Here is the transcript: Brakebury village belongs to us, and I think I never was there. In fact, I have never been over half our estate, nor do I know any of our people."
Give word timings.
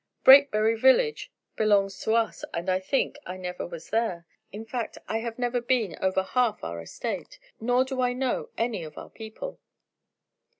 Brakebury 0.23 0.73
village 0.79 1.31
belongs 1.55 1.99
to 1.99 2.15
us, 2.15 2.43
and 2.55 2.71
I 2.71 2.79
think 2.79 3.19
I 3.27 3.37
never 3.37 3.67
was 3.67 3.91
there. 3.91 4.25
In 4.51 4.65
fact, 4.65 4.97
I 5.07 5.19
have 5.19 5.37
never 5.37 5.61
been 5.61 5.95
over 6.01 6.23
half 6.23 6.63
our 6.63 6.81
estate, 6.81 7.37
nor 7.59 7.85
do 7.85 8.01
I 8.01 8.13
know 8.13 8.49
any 8.57 8.83
of 8.83 8.97
our 8.97 9.11
people." 9.11 9.59